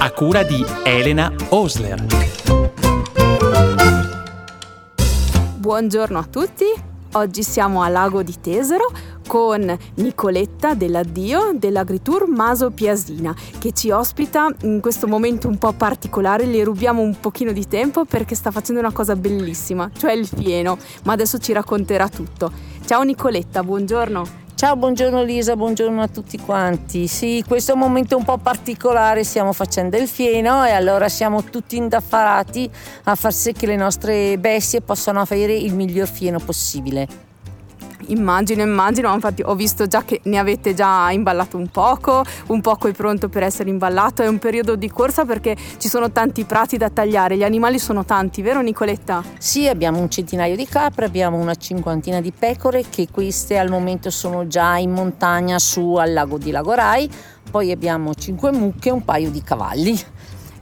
a 0.00 0.12
cura 0.12 0.44
di 0.44 0.64
Elena 0.84 1.32
Osler. 1.48 2.04
Buongiorno 5.56 6.18
a 6.18 6.24
tutti, 6.24 6.64
oggi 7.12 7.42
siamo 7.42 7.82
a 7.82 7.88
Lago 7.88 8.22
di 8.22 8.34
Tesero 8.40 8.92
con 9.26 9.76
Nicoletta 9.94 10.74
dell'Addio 10.74 11.50
dell'Agritour 11.52 12.28
Maso 12.28 12.70
Piasina 12.70 13.34
che 13.58 13.72
ci 13.72 13.90
ospita 13.90 14.48
in 14.62 14.80
questo 14.80 15.08
momento 15.08 15.48
un 15.48 15.58
po' 15.58 15.72
particolare, 15.72 16.46
le 16.46 16.62
rubiamo 16.62 17.02
un 17.02 17.18
pochino 17.18 17.50
di 17.50 17.66
tempo 17.66 18.04
perché 18.04 18.36
sta 18.36 18.52
facendo 18.52 18.80
una 18.80 18.92
cosa 18.92 19.16
bellissima, 19.16 19.90
cioè 19.98 20.12
il 20.12 20.28
fieno, 20.28 20.78
ma 21.04 21.12
adesso 21.12 21.38
ci 21.38 21.52
racconterà 21.52 22.08
tutto. 22.08 22.52
Ciao 22.86 23.02
Nicoletta, 23.02 23.64
buongiorno. 23.64 24.46
Ciao, 24.58 24.74
buongiorno 24.74 25.22
Lisa, 25.22 25.54
buongiorno 25.54 26.02
a 26.02 26.08
tutti 26.08 26.36
quanti. 26.36 27.06
Sì, 27.06 27.44
questo 27.46 27.70
è 27.70 27.74
un 27.74 27.80
momento 27.80 28.16
un 28.16 28.24
po' 28.24 28.38
particolare, 28.38 29.22
stiamo 29.22 29.52
facendo 29.52 29.96
il 29.96 30.08
fieno 30.08 30.64
e 30.64 30.72
allora 30.72 31.08
siamo 31.08 31.44
tutti 31.44 31.76
indaffarati 31.76 32.68
a 33.04 33.14
far 33.14 33.32
sì 33.32 33.52
che 33.52 33.66
le 33.66 33.76
nostre 33.76 34.36
bestie 34.36 34.80
possano 34.80 35.20
avere 35.20 35.54
il 35.54 35.74
miglior 35.74 36.08
fieno 36.08 36.40
possibile. 36.40 37.27
Immagino, 38.06 38.62
immagino, 38.62 39.12
infatti 39.12 39.42
ho 39.44 39.54
visto 39.54 39.86
già 39.86 40.04
che 40.04 40.20
ne 40.24 40.38
avete 40.38 40.72
già 40.72 41.10
imballato 41.10 41.56
un 41.56 41.68
poco, 41.68 42.24
un 42.46 42.60
poco 42.60 42.88
è 42.88 42.92
pronto 42.92 43.28
per 43.28 43.42
essere 43.42 43.70
imballato, 43.70 44.22
è 44.22 44.28
un 44.28 44.38
periodo 44.38 44.76
di 44.76 44.88
corsa 44.88 45.24
perché 45.24 45.56
ci 45.78 45.88
sono 45.88 46.10
tanti 46.10 46.44
prati 46.44 46.76
da 46.76 46.90
tagliare, 46.90 47.36
gli 47.36 47.42
animali 47.42 47.78
sono 47.78 48.04
tanti, 48.04 48.40
vero 48.40 48.60
Nicoletta? 48.60 49.22
Sì, 49.38 49.68
abbiamo 49.68 49.98
un 49.98 50.08
centinaio 50.08 50.56
di 50.56 50.66
capre, 50.66 51.06
abbiamo 51.06 51.36
una 51.36 51.56
cinquantina 51.56 52.20
di 52.20 52.32
pecore 52.32 52.84
che 52.88 53.08
queste 53.10 53.58
al 53.58 53.68
momento 53.68 54.10
sono 54.10 54.46
già 54.46 54.76
in 54.76 54.92
montagna 54.92 55.58
su 55.58 55.94
al 55.94 56.12
lago 56.12 56.38
di 56.38 56.50
Lagorai, 56.50 57.10
poi 57.50 57.72
abbiamo 57.72 58.14
cinque 58.14 58.52
mucche 58.52 58.90
e 58.90 58.92
un 58.92 59.04
paio 59.04 59.30
di 59.30 59.42
cavalli 59.42 59.98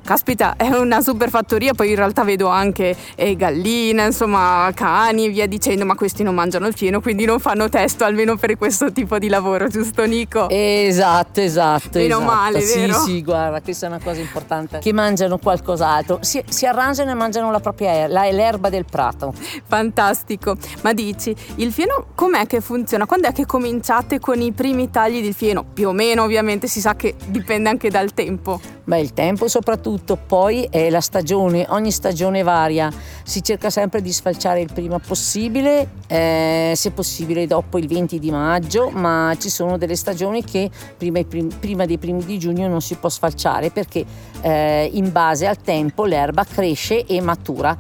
caspita, 0.07 0.55
è 0.57 0.69
una 0.69 1.03
super 1.03 1.29
fattoria, 1.29 1.75
poi 1.75 1.91
in 1.91 1.97
realtà 1.97 2.23
vedo 2.25 2.47
anche 2.47 2.97
eh, 3.17 3.37
galline, 3.37 4.07
insomma, 4.07 4.71
cani 4.75 5.27
e 5.27 5.29
via 5.29 5.47
dicendo, 5.47 5.85
ma 5.85 5.95
questi 5.95 6.23
non 6.23 6.35
mangiano 6.35 6.67
il 6.67 6.75
fieno, 6.75 7.01
quindi 7.01 7.25
non 7.25 7.41
fanno 7.41 7.69
testo 7.69 8.05
almeno 8.05 8.37
per 8.37 8.57
questo 8.57 8.93
tipo 8.93 9.19
di 9.19 9.29
lavoro, 9.29 9.69
giusto 9.69 10.07
Nico? 10.07 10.48
Esatto, 10.48 11.41
esatto. 11.41 11.98
Meno 11.98 12.19
esatto. 12.19 12.33
male, 12.33 12.65
vero? 12.65 12.93
Sì, 12.95 13.05
sì, 13.05 13.23
guarda, 13.23 13.61
questa 13.61 13.87
è 13.87 13.89
una 13.89 14.01
cosa 14.03 14.21
importante. 14.21 14.79
Che 14.79 14.93
mangiano 14.93 15.39
qualcos'altro, 15.39 16.20
si, 16.23 16.43
si 16.48 16.65
arrangiano 16.65 17.11
e 17.11 17.15
mangiano 17.15 17.51
la 17.51 17.61
propria 17.61 17.93
erba, 17.93 18.31
l'erba 18.31 18.70
del 18.70 18.85
prato. 18.89 19.35
Fantastico, 19.67 20.57
ma 20.83 20.93
dici, 20.93 21.35
il 21.57 21.73
fieno 21.73 22.07
com'è 22.15 22.47
che 22.47 22.61
funziona? 22.61 23.07
Quando 23.07 23.27
è 23.29 23.33
che 23.33 23.45
cominciate 23.45 24.20
con 24.20 24.41
i 24.41 24.53
primi 24.53 24.89
tagli 24.89 25.20
di 25.20 25.33
fieno? 25.33 25.65
Più 25.65 25.89
o 25.89 25.93
meno 25.93 26.23
ovviamente 26.23 26.69
si 26.69 26.81
sa 26.81 26.95
che 26.95 27.17
dipende 27.27 27.69
anche 27.69 27.91
dal 27.91 28.15
tempo. 28.15 28.76
Beh, 28.87 29.01
il 29.01 29.12
tempo 29.12 29.48
soprattutto, 29.48 30.17
poi 30.17 30.69
è 30.70 30.91
la 30.91 31.01
stagione, 31.01 31.67
ogni 31.70 31.91
stagione 31.91 32.45
varia, 32.45 32.89
si 33.25 33.42
cerca 33.42 33.69
sempre 33.69 34.01
di 34.01 34.12
sfalciare 34.12 34.61
il 34.61 34.73
prima 34.73 35.01
possibile, 35.01 35.89
eh, 36.06 36.73
se 36.77 36.92
possibile 36.92 37.48
dopo 37.48 37.79
il 37.79 37.89
20 37.89 38.20
di 38.20 38.31
maggio, 38.31 38.91
ma 38.91 39.34
ci 39.41 39.51
sono 39.51 39.77
delle 39.77 39.97
stagioni 39.97 40.45
che 40.45 40.70
prima, 40.97 41.20
prima 41.58 41.85
dei 41.85 41.98
primi 41.98 42.24
di 42.24 42.39
giugno 42.39 42.69
non 42.69 42.80
si 42.80 42.95
può 42.95 43.08
sfalciare 43.08 43.70
perché 43.70 44.05
eh, 44.41 44.89
in 44.92 45.11
base 45.11 45.48
al 45.48 45.61
tempo 45.61 46.05
l'erba 46.05 46.45
cresce 46.45 47.07
e 47.07 47.20
matura 47.20 47.77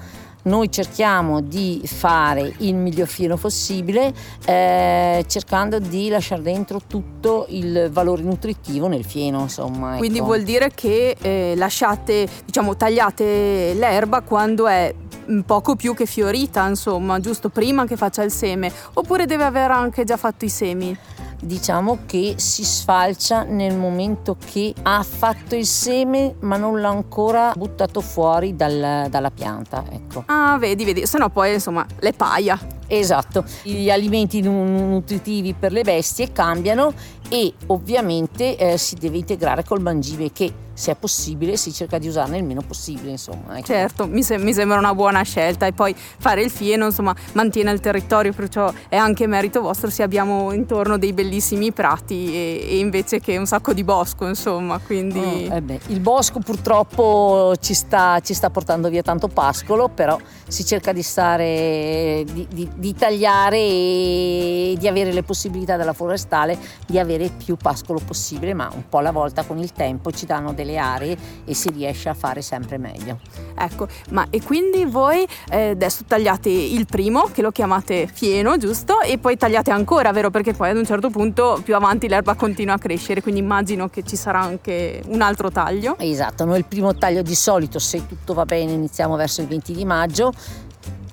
noi 0.46 0.70
cerchiamo 0.70 1.40
di 1.40 1.82
fare 1.84 2.52
il 2.58 2.74
miglior 2.74 3.06
fieno 3.06 3.36
possibile 3.36 4.12
eh, 4.44 5.24
cercando 5.26 5.78
di 5.78 6.08
lasciare 6.08 6.42
dentro 6.42 6.80
tutto 6.86 7.46
il 7.50 7.88
valore 7.90 8.22
nutritivo 8.22 8.88
nel 8.88 9.04
fieno 9.04 9.40
insomma 9.40 9.90
ecco. 9.90 9.98
quindi 9.98 10.20
vuol 10.20 10.42
dire 10.42 10.70
che 10.74 11.16
eh, 11.20 11.54
lasciate 11.56 12.28
diciamo 12.44 12.76
tagliate 12.76 13.74
l'erba 13.74 14.22
quando 14.22 14.66
è 14.66 14.94
poco 15.44 15.74
più 15.74 15.94
che 15.94 16.06
fiorita 16.06 16.66
insomma 16.66 17.18
giusto 17.20 17.48
prima 17.48 17.84
che 17.84 17.96
faccia 17.96 18.22
il 18.22 18.30
seme 18.30 18.70
oppure 18.94 19.26
deve 19.26 19.44
aver 19.44 19.70
anche 19.70 20.04
già 20.04 20.16
fatto 20.16 20.44
i 20.44 20.48
semi 20.48 20.96
diciamo 21.40 21.98
che 22.06 22.34
si 22.36 22.64
sfalcia 22.64 23.42
nel 23.42 23.76
momento 23.76 24.36
che 24.44 24.74
ha 24.82 25.02
fatto 25.02 25.54
il 25.54 25.66
seme 25.66 26.34
ma 26.40 26.56
non 26.56 26.80
l'ha 26.80 26.88
ancora 26.88 27.52
buttato 27.56 28.00
fuori 28.00 28.56
dal, 28.56 29.06
dalla 29.08 29.30
pianta. 29.30 29.84
Ecco. 29.90 30.24
Ah, 30.26 30.56
vedi, 30.58 30.84
vedi, 30.84 31.06
se 31.06 31.18
no 31.18 31.30
poi 31.30 31.54
insomma 31.54 31.86
le 32.00 32.12
paia. 32.12 32.58
Esatto, 32.86 33.44
gli 33.62 33.90
alimenti 33.90 34.40
nutritivi 34.40 35.54
per 35.54 35.72
le 35.72 35.82
bestie 35.82 36.32
cambiano 36.32 36.92
e 37.28 37.52
ovviamente 37.66 38.56
eh, 38.56 38.78
si 38.78 38.94
deve 38.94 39.18
integrare 39.18 39.64
col 39.64 39.80
mangime 39.80 40.30
che 40.32 40.52
se 40.76 40.92
è 40.92 40.94
possibile 40.94 41.56
si 41.56 41.72
cerca 41.72 41.96
di 41.96 42.06
usarne 42.06 42.36
il 42.36 42.44
meno 42.44 42.60
possibile 42.60 43.12
insomma 43.12 43.56
ecco. 43.56 43.66
certo 43.66 44.06
mi, 44.06 44.22
se- 44.22 44.36
mi, 44.36 44.52
sembra 44.52 44.76
una 44.76 44.94
buona 44.94 45.22
scelta 45.22 45.64
e 45.64 45.72
poi 45.72 45.94
fare 45.96 46.42
il 46.42 46.50
fieno 46.50 46.84
insomma 46.84 47.16
mantiene 47.32 47.70
il 47.70 47.80
territorio 47.80 48.34
perciò 48.34 48.70
è 48.90 48.96
anche 48.96 49.26
merito 49.26 49.62
vostro 49.62 49.88
se 49.88 50.02
abbiamo 50.02 50.52
intorno 50.52 50.98
dei 50.98 51.14
bellissimi 51.14 51.72
prati 51.72 52.30
e, 52.30 52.66
e 52.68 52.78
invece 52.78 53.20
che 53.20 53.38
un 53.38 53.46
sacco 53.46 53.72
di 53.72 53.84
bosco 53.84 54.28
insomma 54.28 54.78
quindi 54.78 55.48
oh, 55.50 55.54
eh 55.54 55.62
beh, 55.62 55.80
il 55.86 56.00
bosco 56.00 56.40
purtroppo 56.40 57.54
ci 57.58 57.72
sta, 57.72 58.20
ci 58.20 58.34
sta, 58.34 58.50
portando 58.50 58.90
via 58.90 59.02
tanto 59.02 59.28
pascolo 59.28 59.88
però 59.88 60.18
si 60.46 60.62
cerca 60.66 60.92
di 60.92 61.02
stare 61.02 62.22
di, 62.30 62.46
di, 62.50 62.68
di 62.76 62.94
tagliare 62.94 63.58
e 63.58 64.74
di 64.78 64.86
avere 64.88 65.12
le 65.12 65.22
possibilità 65.22 65.76
della 65.76 65.94
forestale 65.94 66.58
di 66.86 66.98
avere 66.98 67.30
più 67.30 67.56
pascolo 67.56 68.00
possibile 68.04 68.54
ma 68.54 68.70
un 68.72 68.88
po' 68.88 68.98
alla 68.98 69.12
volta 69.12 69.44
con 69.44 69.58
il 69.58 69.72
tempo 69.72 70.10
ci 70.12 70.26
danno 70.26 70.52
delle 70.52 70.66
delle 70.66 70.76
aree 70.76 71.16
e 71.44 71.54
si 71.54 71.70
riesce 71.70 72.08
a 72.08 72.14
fare 72.14 72.42
sempre 72.42 72.76
meglio. 72.76 73.20
Ecco, 73.56 73.86
ma 74.10 74.26
e 74.28 74.42
quindi 74.42 74.84
voi 74.84 75.26
eh, 75.48 75.70
adesso 75.70 76.04
tagliate 76.06 76.50
il 76.50 76.86
primo, 76.86 77.30
che 77.32 77.40
lo 77.40 77.52
chiamate 77.52 78.08
fieno, 78.12 78.58
giusto? 78.58 79.00
E 79.00 79.18
poi 79.18 79.36
tagliate 79.36 79.70
ancora, 79.70 80.10
vero? 80.12 80.30
Perché 80.30 80.52
poi 80.52 80.70
ad 80.70 80.76
un 80.76 80.84
certo 80.84 81.08
punto 81.08 81.60
più 81.62 81.76
avanti 81.76 82.08
l'erba 82.08 82.34
continua 82.34 82.74
a 82.74 82.78
crescere, 82.78 83.22
quindi 83.22 83.40
immagino 83.40 83.88
che 83.88 84.02
ci 84.02 84.16
sarà 84.16 84.40
anche 84.40 85.02
un 85.06 85.22
altro 85.22 85.50
taglio. 85.50 85.96
Esatto, 85.98 86.44
noi 86.44 86.58
il 86.58 86.64
primo 86.66 86.94
taglio 86.94 87.22
di 87.22 87.34
solito, 87.34 87.78
se 87.78 88.06
tutto 88.06 88.34
va 88.34 88.44
bene, 88.44 88.72
iniziamo 88.72 89.16
verso 89.16 89.40
il 89.40 89.46
20 89.46 89.72
di 89.72 89.84
maggio 89.84 90.32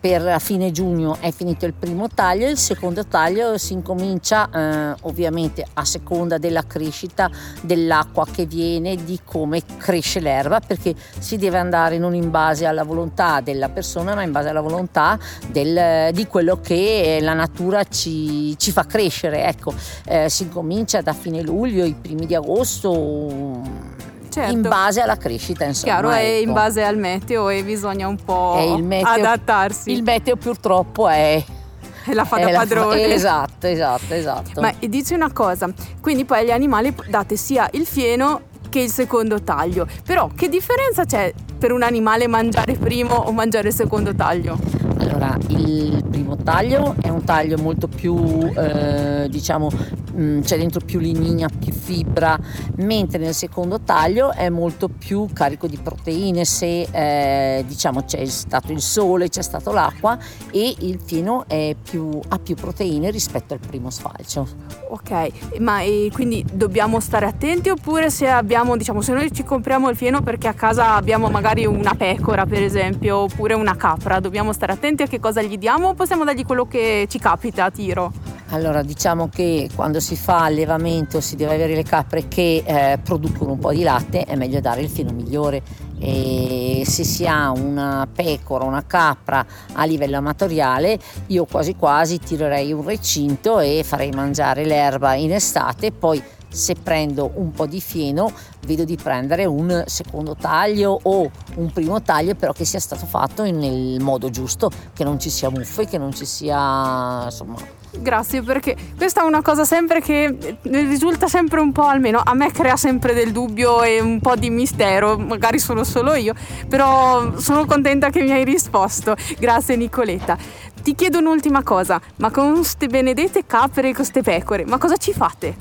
per 0.04 0.36
fine 0.42 0.74
giugno 0.74 1.16
è 1.22 1.32
finito 1.32 1.66
il 1.66 1.72
primo 1.72 2.10
taglio, 2.10 2.50
il 2.50 2.58
secondo 2.58 3.06
taglio 3.06 3.58
si 3.58 3.72
incomincia 3.72 4.50
eh, 4.50 4.96
ovviamente 5.04 5.66
a 5.76 5.86
seconda 5.86 6.38
della 6.38 6.66
crescita 6.68 7.32
dell'acqua 7.62 8.26
che 8.30 8.46
viene, 8.46 9.02
di 9.02 9.22
come 9.24 9.62
cresce 9.78 10.20
l'erba, 10.20 10.60
perché 10.60 10.94
si 11.20 11.38
deve 11.38 11.58
andare 11.58 12.00
non 12.00 12.16
in 12.16 12.30
base 12.32 12.66
alla 12.66 12.84
volontà 12.84 13.40
della 13.40 13.70
persona, 13.70 14.14
ma 14.14 14.24
in 14.24 14.34
base 14.34 14.50
alla 14.50 14.60
volontà 14.60 15.18
del, 15.48 16.12
di 16.12 16.28
quello 16.28 16.60
che 16.60 17.20
la 17.22 17.34
natura 17.34 17.86
ci, 17.86 18.58
ci 18.58 18.74
fa 18.74 18.86
crescere. 18.86 19.46
Ecco, 19.46 19.74
eh, 20.04 20.28
si 20.28 20.44
incomincia 20.44 21.00
da 21.00 21.14
fine 21.14 21.42
luglio, 21.42 21.86
i 21.86 21.96
primi 21.96 22.26
di 22.26 22.36
agosto 22.36 23.93
certo. 24.34 24.52
in 24.52 24.62
base 24.62 25.02
alla 25.02 25.18
crescita. 25.18 25.66
Insomma, 25.66 25.94
Chiaro, 25.94 26.10
ecco. 26.10 26.18
è 26.18 26.28
in 26.28 26.44
ecco. 26.44 26.54
base 26.54 26.84
al 26.84 26.98
meteo 26.98 27.50
e 27.50 27.64
bisogna 27.64 28.08
un 28.08 28.18
po' 28.18 28.78
meteo, 28.82 29.08
adattarsi. 29.08 29.92
Il 29.92 30.04
meteo 30.04 30.36
purtroppo 30.36 31.08
è 31.08 31.44
la 32.14 32.26
fa 32.26 32.40
da 32.40 32.50
padrone. 32.50 33.08
Fa... 33.08 33.14
Esatto, 33.14 33.68
esatto, 33.68 34.14
esatto. 34.14 34.62
Ma 34.62 34.74
dici 34.80 35.14
una 35.14 35.32
cosa, 35.32 35.70
quindi 36.02 36.26
poi 36.26 36.40
agli 36.40 36.52
animali 36.52 36.94
date 37.08 37.36
sia 37.36 37.70
il 37.74 37.86
fieno 37.86 38.52
che 38.70 38.80
il 38.80 38.90
secondo 38.90 39.42
taglio. 39.44 39.88
Però 40.04 40.30
che 40.36 40.50
differenza 40.50 41.06
c'è 41.06 41.32
per 41.58 41.72
un 41.72 41.84
animale 41.84 42.28
mangiare 42.28 42.74
primo 42.74 43.14
o 43.14 43.32
mangiare 43.32 43.68
il 43.68 43.74
secondo 43.74 44.16
taglio? 44.16 44.58
Allora, 44.98 45.38
il 45.50 46.04
primo 46.10 46.36
taglio 46.38 46.96
è 47.00 47.10
un 47.10 47.24
taglio 47.24 47.58
molto 47.58 47.88
più, 47.88 48.52
eh, 48.56 49.28
diciamo, 49.30 49.70
mm, 50.16 50.42
c'è 50.42 50.58
dentro 50.58 50.82
più 50.84 51.00
lignina, 51.00 51.48
più 51.48 51.72
fibra, 51.72 52.38
mentre 52.78 53.20
nel 53.20 53.34
secondo 53.34 53.82
taglio 53.82 54.32
è 54.32 54.50
molto 54.50 54.88
più 54.88 55.28
carico 55.34 55.68
di 55.68 55.78
proteine 55.78 56.46
se 56.46 56.88
eh, 56.92 57.64
diciamo 57.68 58.04
c'è 58.04 58.26
stato 58.26 58.72
il 58.72 58.82
sole, 58.82 59.30
c'è 59.30 59.42
stato 59.42 59.72
l'acqua 59.72 60.18
e 60.52 60.76
il 60.80 61.00
fieno 61.04 61.46
più, 61.82 62.20
ha 62.30 62.40
più 62.40 62.56
proteine 62.56 63.12
rispetto 63.12 63.54
al 63.54 63.60
primo 63.60 63.90
sfalcio. 63.90 64.48
Ok, 64.90 65.60
ma 65.60 65.80
quindi 66.12 66.46
dobbiamo 66.52 67.00
stare 67.00 67.26
attenti 67.26 67.70
oppure 67.70 68.10
se 68.10 68.28
abbiamo, 68.28 68.78
diciamo, 68.78 69.02
se 69.02 69.14
noi 69.14 69.32
ci 69.32 69.44
compriamo 69.44 69.90
il 69.90 69.96
fieno 69.96 70.22
perché 70.22 70.48
a 70.48 70.54
casa 70.54 70.94
abbiamo 70.96 71.30
magari 71.30 71.66
una 71.66 71.96
pecora 71.96 72.46
per 72.46 72.62
esempio 72.62 73.18
oppure 73.18 73.54
una 73.54 73.76
capra, 73.76 74.20
dobbiamo 74.20 74.54
stare 74.54 74.74
attenti 74.74 75.04
a 75.04 75.08
che 75.08 75.20
cosa 75.20 75.42
gli 75.42 75.58
diamo 75.58 75.90
o 75.90 75.94
possiamo 75.94 76.24
dargli 76.24 76.46
quello 76.46 76.66
che 76.66 77.08
ci 77.10 77.20
capita 77.20 77.66
a 77.66 77.72
tiro? 77.72 78.23
Allora 78.54 78.84
diciamo 78.84 79.30
che 79.30 79.68
quando 79.74 80.00
si 80.00 80.16
fa 80.16 80.44
allevamento 80.44 81.20
si 81.22 81.36
deve 81.36 81.56
avere 81.56 81.74
le 81.74 81.82
capre 81.82 82.28
che 82.28 82.64
eh, 82.64 83.00
producono 83.00 83.54
un 83.54 83.58
po' 83.58 83.72
di 83.72 83.82
latte, 83.82 84.26
è 84.26 84.36
meglio 84.36 84.62
dare 84.62 84.82
il 84.82 84.90
fieno 84.90 85.12
migliore. 85.12 85.64
E 85.98 86.84
se 86.86 87.04
si 87.04 87.26
ha 87.26 87.50
una 87.50 88.08
pecora, 88.14 88.66
una 88.66 88.86
capra 88.86 89.44
a 89.74 89.86
livello 89.86 90.18
amatoriale, 90.18 91.00
io 91.28 91.46
quasi 91.46 91.76
quasi 91.76 92.20
tirerei 92.20 92.72
un 92.72 92.84
recinto 92.84 93.60
e 93.60 93.84
farei 93.84 94.12
mangiare 94.12 94.66
l'erba 94.66 95.16
in 95.16 95.34
estate, 95.34 95.92
poi 95.92 96.22
se 96.48 96.76
prendo 96.76 97.32
un 97.34 97.50
po' 97.50 97.66
di 97.66 97.82
fieno 97.82 98.32
vedo 98.68 98.84
di 98.84 98.98
prendere 98.98 99.46
un 99.46 99.84
secondo 99.88 100.36
taglio 100.36 101.00
o 101.02 101.32
un 101.56 101.72
primo 101.72 102.04
taglio 102.04 102.36
però 102.36 102.52
che 102.52 102.66
sia 102.66 102.80
stato 102.80 103.08
fatto 103.08 103.42
nel 103.42 104.00
modo 104.00 104.30
giusto, 104.30 104.70
che 104.94 105.04
non 105.04 105.20
ci 105.20 105.32
sia 105.32 105.50
muffe, 105.50 105.88
che 105.88 105.98
non 105.98 106.14
ci 106.14 106.26
sia 106.26 107.24
insomma 107.24 107.82
Grazie 107.96 108.42
perché 108.42 108.76
questa 108.98 109.22
è 109.22 109.24
una 109.24 109.42
cosa 109.42 109.66
sempre 109.66 110.02
che 110.02 110.58
risulta 110.64 111.28
sempre 111.28 111.60
un 111.60 111.72
po', 111.72 111.84
almeno 111.84 112.22
a 112.24 112.34
me 112.34 112.52
crea 112.52 112.76
sempre 112.76 113.14
del 113.14 113.32
dubbio 113.32 113.84
e 113.84 114.02
un 114.02 114.20
po' 114.20 114.36
di 114.36 114.50
mistero, 114.50 115.18
magari 115.18 115.60
sono 115.60 115.84
solo 115.84 116.16
io, 116.16 116.34
però 116.68 117.38
sono 117.38 117.66
contenta 117.66 118.10
che 118.10 118.22
mi 118.22 118.32
hai 118.32 118.44
risposto. 118.44 119.16
Grazie 119.38 119.76
Nicoletta. 119.76 120.38
Ti 120.82 120.96
chiedo 120.96 121.20
un'ultima 121.20 121.64
cosa, 121.64 122.02
ma 122.18 122.30
con 122.32 122.56
queste 122.56 122.88
benedette 122.88 123.46
capre 123.46 123.90
e 123.90 123.94
queste 123.94 124.22
pecore, 124.22 124.66
ma 124.66 124.78
cosa 124.78 124.98
ci 124.98 125.14
fate? 125.14 125.56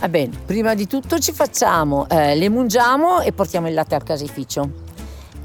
Ebbene, 0.00 0.36
prima 0.44 0.74
di 0.74 0.86
tutto 0.86 1.18
ci 1.18 1.32
facciamo, 1.32 2.08
eh, 2.08 2.34
le 2.34 2.48
mungiamo 2.48 3.20
e 3.20 3.32
portiamo 3.32 3.68
il 3.68 3.74
latte 3.74 3.94
al 3.94 4.02
caseificio. 4.02 4.85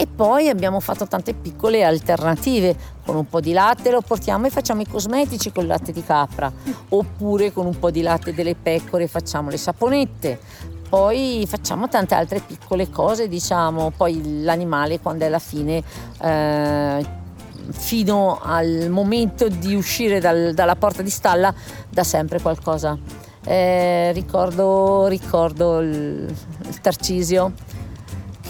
E 0.02 0.08
poi 0.08 0.50
abbiamo 0.50 0.80
fatto 0.80 1.06
tante 1.06 1.36
piccole 1.36 1.84
alternative, 1.84 2.76
con 3.06 3.16
un 3.16 3.28
po' 3.28 3.40
di 3.40 3.54
latte 3.54 3.92
lo 3.92 4.02
portiamo 4.02 4.48
e 4.48 4.50
facciamo 4.50 4.82
i 4.82 4.88
cosmetici 4.88 5.52
con 5.52 5.62
il 5.62 5.70
latte 5.70 5.92
di 5.92 6.04
capra, 6.04 6.52
oppure 6.90 7.54
con 7.54 7.68
un 7.68 7.78
po' 7.78 7.92
di 7.92 8.02
latte 8.02 8.34
delle 8.34 8.56
pecore 8.56 9.06
facciamo 9.06 9.52
le 9.52 9.58
saponette, 9.58 10.40
poi 10.90 11.46
facciamo 11.48 11.88
tante 11.88 12.16
altre 12.16 12.40
piccole 12.40 12.90
cose, 12.90 13.28
diciamo, 13.28 13.92
poi 13.96 14.42
l'animale 14.42 15.00
quando 15.00 15.24
è 15.24 15.28
alla 15.28 15.38
fine... 15.38 15.84
Eh, 16.20 17.20
fino 17.70 18.40
al 18.42 18.88
momento 18.90 19.48
di 19.48 19.76
uscire 19.76 20.20
dal, 20.20 20.54
dalla 20.54 20.76
porta 20.76 21.04
di 21.04 21.12
stalla 21.12 21.54
dà 21.88 22.04
sempre 22.04 22.42
qualcosa. 22.42 22.98
Eh, 23.46 24.12
ricordo, 24.14 25.06
ricordo 25.06 25.80
il, 25.80 26.36
il 26.68 26.82
Tarcisio 26.82 27.54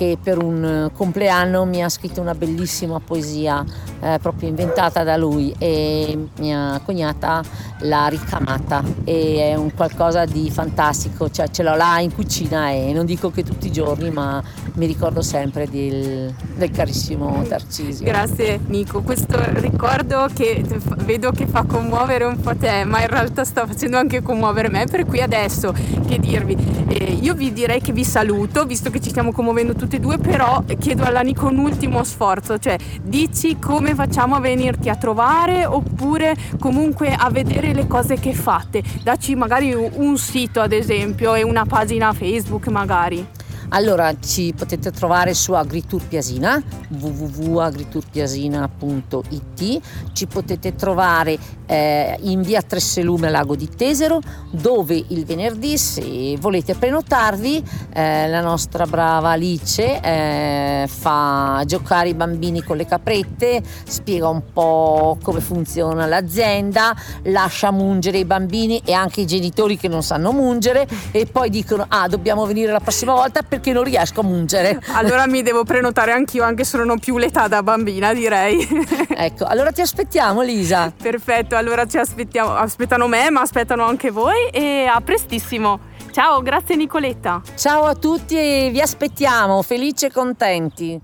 che 0.02 0.18
per 0.20 0.42
un 0.42 0.90
compleanno 0.96 1.64
mi 1.66 1.84
ha 1.84 1.88
scritto 1.88 2.22
una 2.22 2.34
bellissima 2.34 3.00
poesia 3.00 3.64
eh, 4.02 4.20
proprio 4.22 4.50
inventata 4.50 5.04
da 5.04 5.16
lui 5.16 5.54
e 5.58 6.18
mia 6.40 6.82
cognata 6.84 7.42
l'ha 7.80 8.08
ricamata. 8.08 8.84
E 9.04 9.52
è 9.52 9.56
un 9.56 9.74
qualcosa 9.74 10.26
di 10.26 10.50
fantastico, 10.50 11.30
cioè 11.30 11.50
ce 11.50 11.64
l'ho 11.64 11.76
là 11.76 12.00
in 12.00 12.14
cucina 12.14 12.72
e 12.72 12.92
non 12.94 13.06
dico 13.06 13.32
che 13.32 13.44
tutti 13.44 13.68
i 13.68 13.72
giorni 13.72 14.10
ma 14.10 14.44
mi 14.74 14.86
ricordo 14.86 15.22
sempre 15.22 15.70
del, 15.70 16.34
del 16.56 16.72
carissimo 16.72 17.44
Tarcisio. 17.48 18.06
Grazie 18.06 18.60
Nico, 18.68 19.02
questo 19.02 19.38
ricordo 19.54 20.28
che 20.34 20.64
vedo 21.06 21.32
che 21.32 21.46
fa 21.48 21.64
commuovere 21.64 22.26
un 22.26 22.40
po' 22.40 22.56
te 22.56 22.84
ma 22.86 23.02
in 23.02 23.08
realtà 23.08 23.44
sta 23.44 23.66
facendo 23.66 23.98
anche 23.98 24.22
commuovere 24.22 24.70
me 24.70 24.86
per 24.86 25.06
cui 25.06 25.22
adesso 25.22 25.74
che 26.08 26.20
dirvi, 26.20 26.58
eh, 26.88 27.18
io 27.20 27.34
vi 27.34 27.54
direi 27.54 27.82
che 27.82 27.92
vi 27.92 28.04
saluto 28.04 28.66
visto 28.66 28.90
che 28.90 29.00
ci 29.00 29.10
stiamo 29.10 29.32
commuovendo 29.32 29.76
tutti 29.76 29.98
e 29.98 30.00
due 30.00 30.18
però 30.18 30.64
chiedo 30.80 31.04
alla 31.04 31.22
Nico 31.22 31.48
un 31.48 31.60
ultimo 31.60 32.04
sforzo, 32.04 32.58
cioè 32.58 32.78
dici 33.02 33.58
come 33.60 33.91
come 33.92 33.96
facciamo 33.96 34.36
a 34.36 34.40
venirti 34.40 34.90
a 34.90 34.96
trovare 34.96 35.66
oppure 35.66 36.36
comunque 36.60 37.14
a 37.14 37.30
vedere 37.30 37.74
le 37.74 37.88
cose 37.88 38.18
che 38.20 38.34
fate. 38.34 38.82
Dacci 39.04 39.36
magari 39.36 39.74
un 39.74 40.18
sito 40.18 40.62
ad 40.62 40.72
esempio 40.72 41.36
e 41.36 41.44
una 41.44 41.66
pagina 41.66 42.14
Facebook 42.14 42.68
magari. 42.68 43.26
Allora 43.74 44.14
ci 44.20 44.54
potete 44.54 44.92
trovare 44.92 45.34
su 45.34 45.54
Agritur 45.54 46.06
Piasina, 46.06 46.62
www.agriturpiasina.it, 46.90 49.80
ci 50.12 50.28
potete 50.28 50.76
trovare 50.76 51.38
eh, 51.68 52.18
in 52.24 52.42
via 52.42 52.62
Tresselume 52.62 53.30
Lago 53.30 53.56
di 53.56 53.70
Tesero, 53.70 54.20
dove 54.52 55.02
il 55.08 55.24
venerdì 55.24 55.78
se 55.78 56.36
volete 56.38 56.76
prenotarvi 56.76 57.64
eh, 57.94 58.28
la 58.28 58.42
nostra 58.42 58.86
brava 58.86 59.30
Alice 59.30 60.02
eh, 60.02 60.86
fa 60.90 61.64
giocare 61.66 62.10
i 62.10 62.14
bambini 62.14 62.62
con 62.64 62.76
le 62.76 62.86
caprette, 62.86 63.64
spiega 63.86 64.28
un 64.28 64.52
po' 64.52 65.18
come 65.24 65.40
funziona 65.40 66.08
l'azienda, 66.08 66.94
lascia 67.24 67.72
mungere 67.72 68.18
i 68.18 68.26
bambini 68.26 68.82
e 68.84 68.92
anche 68.92 69.22
i 69.22 69.26
genitori 69.26 69.78
che 69.78 69.88
non 69.88 70.04
sanno 70.04 70.34
mungere 70.34 70.86
e 71.12 71.26
poi 71.26 71.50
dicono 71.50 71.86
ah 71.88 72.10
dobbiamo 72.10 72.46
venire 72.46 72.74
la 72.74 72.82
prossima 72.82 73.14
volta 73.14 73.44
per 73.44 73.60
perché 73.62 73.74
non 73.74 73.84
riesco 73.84 74.22
a 74.22 74.24
mungere. 74.24 74.80
Allora 75.02 75.26
mi 75.28 75.42
devo 75.42 75.64
prenotare 75.64 76.12
anch'io, 76.12 76.44
anche 76.44 76.64
se 76.64 76.78
non 76.78 76.90
ho 76.90 76.98
più 76.98 77.18
l'età 77.18 77.48
da 77.48 77.64
bambina, 77.64 78.14
direi. 78.14 78.68
Ecco, 79.22 79.46
allora 79.46 79.72
ti 79.72 79.82
aspettiamo, 79.82 80.42
Lisa. 80.42 80.92
Perfetto, 80.96 81.56
allora 81.56 81.86
ci 81.86 81.98
aspettiamo. 81.98 82.56
Aspettano 82.56 83.08
me, 83.08 83.30
ma 83.30 83.42
aspettano 83.42 83.84
anche 83.84 84.10
voi 84.10 84.48
e 84.52 84.86
a 84.86 85.00
prestissimo. 85.02 85.80
Ciao, 86.12 86.42
grazie 86.42 86.76
Nicoletta. 86.76 87.42
Ciao 87.56 87.84
a 87.84 87.94
tutti 87.94 88.36
e 88.36 88.70
vi 88.72 88.82
aspettiamo, 88.82 89.62
felici 89.62 90.06
e 90.06 90.12
contenti. 90.12 91.00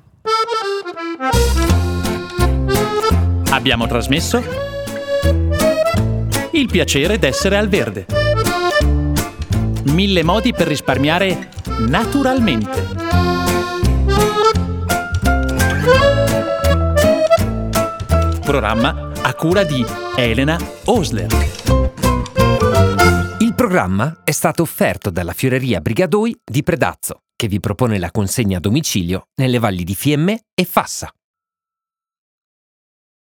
Abbiamo 3.51 3.87
trasmesso 3.87 4.43
Il 6.51 6.67
piacere 6.67 7.19
d'essere 7.19 7.57
al 7.57 7.67
verde. 7.67 8.05
Mille 9.91 10.23
modi 10.23 10.53
per 10.53 10.67
risparmiare 10.67 11.49
naturalmente. 11.79 12.85
Programma 18.43 19.11
a 19.21 19.33
cura 19.33 19.63
di 19.63 19.85
Elena 20.15 20.57
Osler. 20.85 21.27
Il 23.39 23.53
programma 23.53 24.21
è 24.23 24.31
stato 24.31 24.61
offerto 24.61 25.09
dalla 25.09 25.33
Fioreria 25.33 25.81
Brigadoi 25.81 26.39
di 26.43 26.63
Predazzo, 26.63 27.23
che 27.35 27.47
vi 27.47 27.59
propone 27.59 27.99
la 27.99 28.11
consegna 28.11 28.57
a 28.57 28.61
domicilio 28.61 29.27
nelle 29.35 29.59
valli 29.59 29.83
di 29.83 29.95
Fiemme 29.95 30.45
e 30.53 30.65
Fassa. 30.65 31.11